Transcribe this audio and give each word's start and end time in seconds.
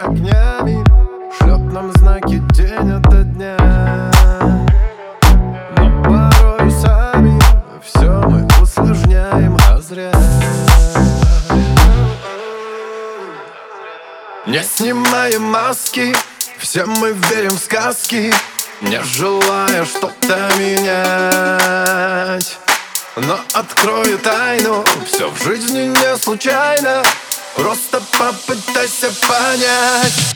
огнями 0.00 0.84
Шлет 1.38 1.72
нам 1.72 1.90
знаки 1.92 2.42
день 2.52 2.92
ото 2.92 3.24
дня. 3.24 3.56
Но 5.76 6.02
порой 6.02 6.70
сами 6.70 7.40
все 7.82 8.10
мы 8.28 8.46
усложняем, 8.60 9.56
а 9.68 9.78
зря. 9.78 10.12
Не 14.46 14.62
снимаем 14.62 15.42
маски, 15.42 16.14
все 16.58 16.84
мы 16.84 17.12
верим 17.12 17.52
в 17.52 17.58
сказки 17.58 18.34
Не 18.82 19.02
желая 19.02 19.86
что-то 19.86 20.50
менять. 20.58 22.58
Но 23.16 23.38
открою 23.54 24.18
тайну, 24.18 24.84
все 25.06 25.30
в 25.30 25.42
жизни 25.42 25.86
не 25.86 26.16
случайно. 26.16 27.02
Просто 27.56 28.00
попытайся 28.18 29.08
понять. 29.28 30.34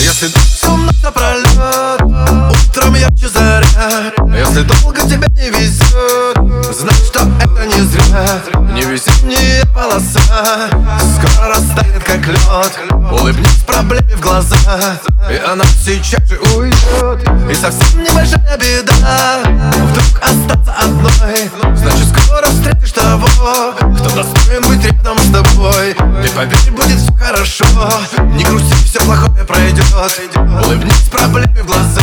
Если 0.00 0.28
все 0.28 0.76
напролет 1.02 2.00
Утром 2.50 2.94
ярче 2.94 3.28
заря 3.28 4.12
Если 4.34 4.62
долго 4.62 5.00
тебе 5.02 5.26
не 5.36 5.50
везет 5.50 6.74
Знай, 6.74 6.94
что 6.94 7.20
это 7.40 7.66
не 7.66 7.82
зря. 7.82 8.40
Не 8.72 8.82
весенняя 8.82 9.64
полоса 9.66 10.70
Скоро 11.18 11.48
растает, 11.48 12.02
как 12.04 12.26
лед 12.26 12.78
Улыбнись 13.10 13.62
проблеме 13.66 14.16
в 14.16 14.20
глаза 14.20 14.56
И 15.30 15.36
она 15.36 15.64
сейчас 15.84 16.28
же 16.28 16.38
уйдет 16.56 17.28
И 17.50 17.54
совсем 17.54 18.02
небольшая 18.02 18.56
беда 18.58 19.40
Вдруг 19.44 20.20
остаться 20.22 20.74
одной. 20.80 21.50
Значит, 21.76 22.06
скоро 22.08 22.46
встретишь 22.46 22.92
того 22.92 23.28
Кто 23.98 24.10
достоин 24.10 24.62
быть 24.68 24.84
рядом 24.84 25.17
поверь, 26.38 26.70
будет 26.70 26.98
все 26.98 27.12
хорошо. 27.14 27.64
Не 28.36 28.44
грусти, 28.44 28.74
все 28.84 29.00
плохое 29.00 29.44
пройдет 29.44 29.84
Улыбнись 30.36 31.08
проблеме 31.10 31.62
в 31.62 31.66
глаза. 31.66 32.00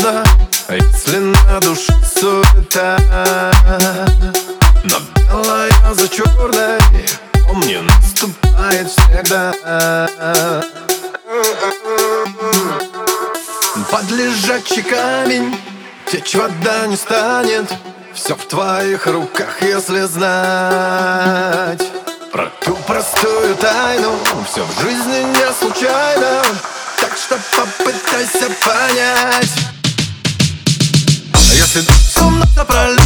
Бывает 0.00 0.43
тревожно 0.66 0.74
Если 0.74 1.18
на 1.18 1.60
душе 1.60 1.92
суета 2.04 2.98
Но 4.84 4.96
белая 5.16 5.72
за 5.94 6.08
черной 6.08 6.80
Помни, 7.46 7.76
наступает 7.76 8.88
всегда. 8.90 9.52
Под 13.90 14.10
лежачий 14.10 14.82
камень 14.82 15.56
Течь 16.10 16.34
вода 16.34 16.86
не 16.86 16.96
станет 16.96 17.70
Все 18.12 18.34
в 18.34 18.44
твоих 18.46 19.06
руках, 19.06 19.62
если 19.62 20.02
знать. 20.02 21.82
Про 22.32 22.50
ту 22.64 22.74
простую 22.86 23.54
тайну 23.56 24.18
Все 24.50 24.64
в 24.64 24.80
жизни 24.80 25.22
не 25.22 25.52
случайно 25.52 26.42
Так 27.00 27.16
что 27.16 27.38
попытайся 27.56 28.50
понять 28.64 29.73
Если 31.74 31.90
всю 31.90 32.30
ночь 32.30 32.54
напролет 32.54 33.00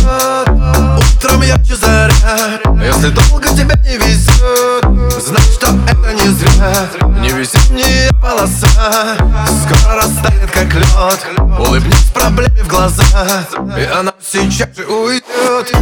Утром 1.16 1.40
ярче 1.40 1.74
заря 1.74 2.60
Если 2.84 3.08
долго 3.08 3.48
тебе 3.48 3.74
не 3.82 3.96
везет 3.96 5.22
Знай, 5.22 5.42
что 5.54 5.68
это 5.68 6.12
не 6.12 6.28
зря. 6.28 6.86
Не 7.18 7.30
весенняя 7.30 8.10
полоса 8.20 9.16
Скоро 9.62 9.96
растает, 9.96 10.50
как 10.52 10.74
лед 10.74 11.26
Улыбнись 11.58 12.10
проблеме 12.12 12.62
в 12.62 12.68
глаза 12.68 13.46
И 13.78 13.84
она 13.84 14.12
сейчас 14.20 14.76
же 14.76 14.84
уйдет 14.84 15.74